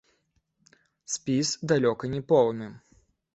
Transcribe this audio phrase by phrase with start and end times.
[1.15, 2.73] Спіс далёка не поўны.